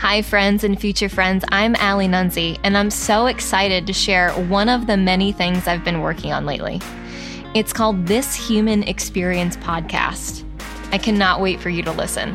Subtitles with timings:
[0.00, 1.44] Hi, friends and future friends.
[1.50, 5.84] I'm Ali Nunzi, and I'm so excited to share one of the many things I've
[5.84, 6.80] been working on lately.
[7.54, 10.42] It's called This Human Experience Podcast.
[10.90, 12.34] I cannot wait for you to listen.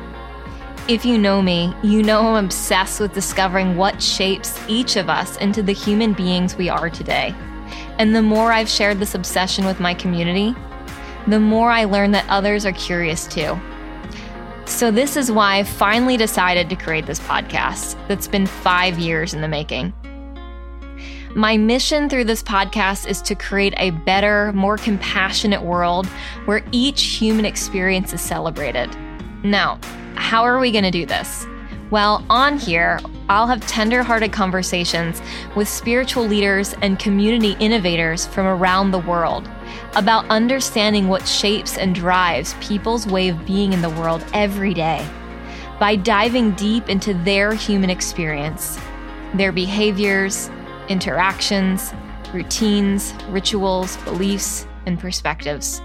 [0.88, 5.36] If you know me, you know I'm obsessed with discovering what shapes each of us
[5.38, 7.34] into the human beings we are today.
[7.98, 10.54] And the more I've shared this obsession with my community,
[11.26, 13.60] the more I learn that others are curious too.
[14.68, 19.34] So, this is why I finally decided to create this podcast that's been five years
[19.34, 19.94] in the making.
[21.36, 26.08] My mission through this podcast is to create a better, more compassionate world
[26.46, 28.90] where each human experience is celebrated.
[29.44, 29.80] Now,
[30.16, 31.46] how are we going to do this?
[31.92, 35.22] Well, on here, I'll have tender hearted conversations
[35.56, 39.48] with spiritual leaders and community innovators from around the world
[39.96, 45.08] about understanding what shapes and drives people's way of being in the world every day
[45.80, 48.80] by diving deep into their human experience,
[49.34, 50.50] their behaviors,
[50.90, 51.94] interactions,
[52.34, 55.82] routines, rituals, beliefs, and perspectives.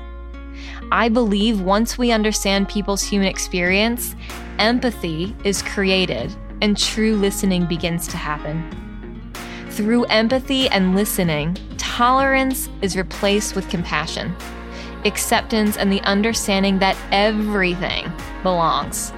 [0.93, 4.15] I believe once we understand people's human experience,
[4.59, 9.33] empathy is created and true listening begins to happen.
[9.71, 11.57] Through empathy and listening,
[12.01, 14.35] tolerance is replaced with compassion,
[15.05, 18.11] acceptance, and the understanding that everything
[18.43, 19.13] belongs.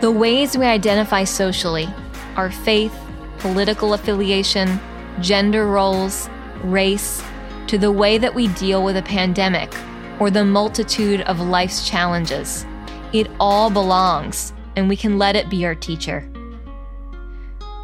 [0.00, 1.86] The ways we identify socially
[2.34, 2.98] are faith,
[3.36, 4.80] political affiliation,
[5.20, 6.30] gender roles,
[6.64, 7.22] race,
[7.66, 9.76] to the way that we deal with a pandemic
[10.18, 12.64] or the multitude of life's challenges.
[13.12, 16.26] It all belongs, and we can let it be our teacher.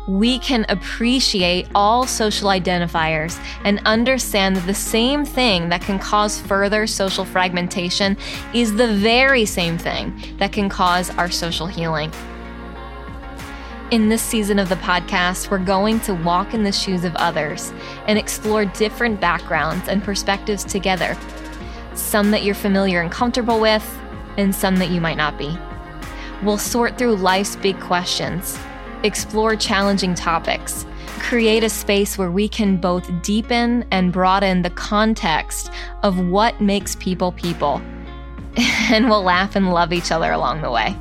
[0.08, 6.41] We can appreciate all social identifiers and understand that the same thing that can cause
[6.41, 8.17] further social fragmentation
[8.53, 12.12] is the very same thing that can cause our social healing.
[13.92, 17.73] In this season of the podcast, we're going to walk in the shoes of others
[18.06, 21.17] and explore different backgrounds and perspectives together
[21.95, 24.01] some that you're familiar and comfortable with,
[24.36, 25.57] and some that you might not be.
[26.42, 28.58] We'll sort through life's big questions,
[29.05, 30.86] explore challenging topics,
[31.18, 35.70] create a space where we can both deepen and broaden the context
[36.02, 37.80] of what makes people people.
[38.91, 40.95] And we'll laugh and love each other along the way.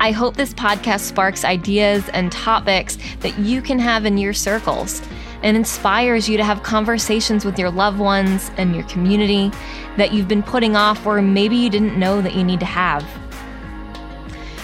[0.00, 5.02] I hope this podcast sparks ideas and topics that you can have in your circles
[5.42, 9.50] and inspires you to have conversations with your loved ones and your community
[9.96, 13.06] that you've been putting off or maybe you didn't know that you need to have.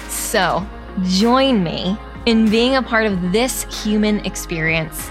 [0.08, 0.66] So,
[1.04, 5.10] join me in being a part of this human experience.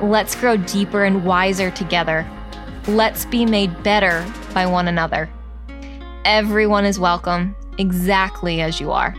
[0.00, 2.28] Let's grow deeper and wiser together.
[2.86, 5.30] Let's be made better by one another.
[6.24, 9.14] Everyone is welcome, exactly as you are.